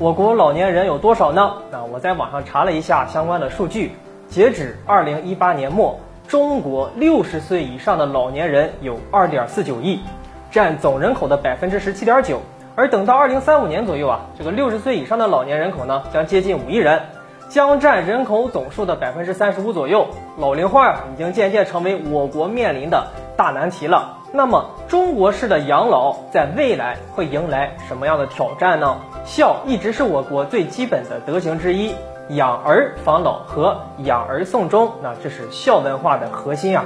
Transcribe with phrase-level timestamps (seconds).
[0.00, 1.54] 我国老年人有多少呢？
[1.70, 3.92] 那我在网上查了一下相关的数据，
[4.28, 5.96] 截止二零一八年末，
[6.26, 10.00] 中国六十岁以上的老年人有二点四九亿，
[10.50, 12.40] 占总人口的百分之十七点九。
[12.74, 17.00] 而等到二零三五年左右啊，这个六十岁以上的老年人口呢，将接近五亿人，
[17.48, 20.08] 将占人口总数的百分之三十五左右。
[20.38, 23.06] 老龄化已经渐渐成为我国面临的
[23.36, 24.18] 大难题了。
[24.36, 28.96] 那么，中国式的养老在未来会迎来什么样的挑战呢？
[29.24, 31.94] 孝一直是我国最基本的德行之一，
[32.30, 36.84] 养儿防老和养儿送终，那这是孝文化的核心啊。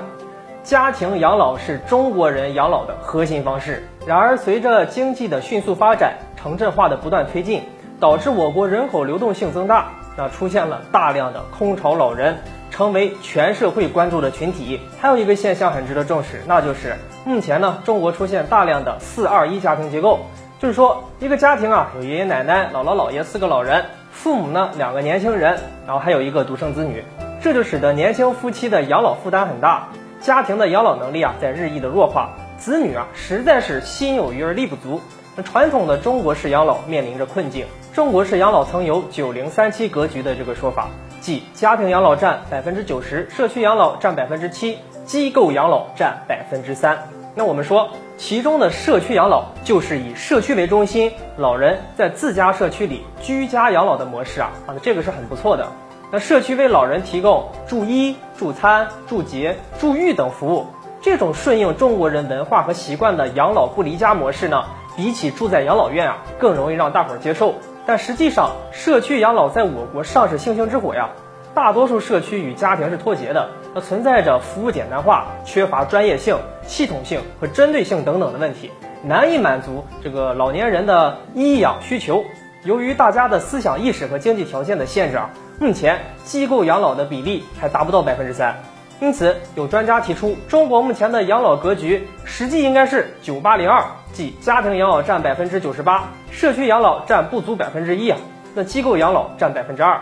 [0.63, 3.83] 家庭养老是中国人养老的核心方式。
[4.07, 7.63] 然而，随着经济的迅速发展，城镇化的不断推进，
[7.99, 9.87] 导致我国人口流动性增大，
[10.19, 12.37] 那出现了大量的空巢老人，
[12.79, 14.79] 成为全社会关注的群体。
[15.01, 20.21] 还有一个现象很值得重视，那就是目前呢，中国出现大量的四二一家庭结构，
[20.61, 27.03] 就是说一个家庭啊，有爷爷奶奶、姥姥姥爷四个老人，父母呢两个年轻人，然后还有一个独生子女，
[27.43, 29.89] 这就使得年轻夫妻的养老负担很大。
[30.21, 35.01] 家庭的养老能力啊，在日益的弱化，子女啊，实在是心有余而力不足。
[35.45, 37.67] 传统的中国式养老面临着困境。
[37.93, 40.89] 中国式养老曾有“九零三七格局”的这个说法，
[41.29, 46.97] 即家庭养老占百分之九十，社区养老占百分之七，机构养老占百分之三。
[47.35, 55.69] 那我们说，其中的社区养老就是以社区为中心，老人在自家社区里居家养老的模式啊，啊，这个是很不错的。
[56.11, 60.67] 那社区为老人提供住医、住餐、住节、住浴等服务，
[61.03, 64.65] 这种顺应中国人文化和习惯的养老不离家模式呢，
[64.99, 67.55] 比起住在养老院啊，更容易让大伙儿接受。
[67.87, 71.11] 但实际上，社区养老在我国尚是星星之火呀，
[71.55, 78.73] 大多数社区与家庭是脱节的，那存在着服务简单化、缺乏专业性、系统性和针对性等等的问题，
[79.05, 82.25] 难以满足这个老年人的医养需求。
[82.65, 85.31] 由于大家的思想意识和经济条件的限制啊。
[85.61, 88.63] 目前机构养老的比例还达不到百分之三，
[89.01, 98.19] 因此有专家提出，中国目前的养老格局实际应该是九八零二，即家庭养老占百分之九十八，社区养老占不足百分之一啊，
[98.55, 100.01] 那机构养老占百分之二。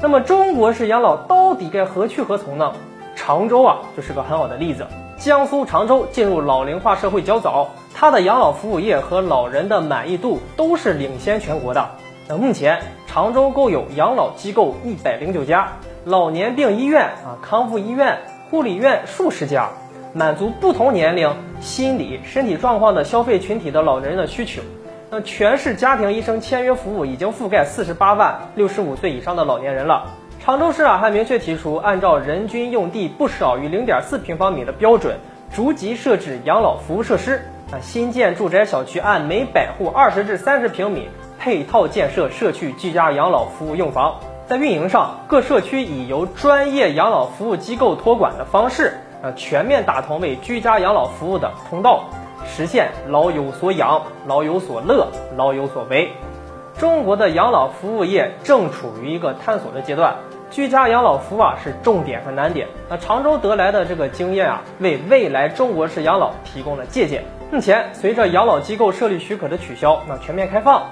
[0.00, 2.72] 那么中国式养老到底该何去何从呢？
[3.14, 4.84] 常州啊就是个很好的例子。
[5.16, 11.88] 江苏常州进入老龄化社会较早，它的养老服务业和老人的满意度都是领先全国的。
[12.28, 15.68] 那目前常州共有养老机构一百零九家，
[16.06, 18.18] 老年病医院啊、康复医院、
[18.50, 19.70] 护理院数十家，
[20.12, 24.60] 满足不同年龄、心理、身体状况的消费群体的老年人的需求。
[25.10, 30.10] 那全市家庭医生签约服务已经覆盖四十八万六十五岁以上的老年人了。
[30.40, 35.16] 常州市啊还明确提出，按照人均用地不少于零点四平方米的标准，
[35.54, 37.40] 逐级设置养老服务设施。
[37.72, 41.08] 啊，新建住宅小区按每百户二十至三十平米。
[41.38, 44.14] 配套建设社区居家养老服务用房，
[44.46, 52.04] 在运营上，各社区以由专业养老服务机构托管的方式，呃，全面打通为居家养老服务的通道，
[52.46, 56.12] 实现老有所养、老有所乐、老有所为。
[56.78, 60.14] 中国的养老服务业正处于一个探索的阶段，
[60.50, 62.68] 居家养老服务啊是重点和难点。
[62.90, 67.24] 那常州得来的这个经验啊，为未来中国式养老提供了借鉴。
[67.50, 70.82] 目前，随着养老机构设立许可的取消，那全面开放。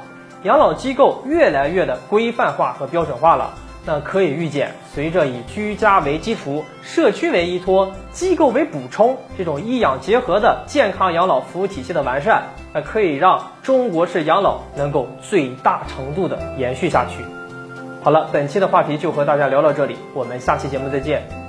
[0.42, 3.54] 养老机构越来越的规范化和标准化了，
[3.84, 12.42] 那可以预见，随着以居家为基础、社区为依托、机构为补充这种医养结合的健康养老服务体系的完善，
[12.72, 17.24] 那可以让中国式养老能够最大程度的延续下去。
[18.02, 21.41] 好了，本期的话题就和大家聊到这里，我们下期节目再见。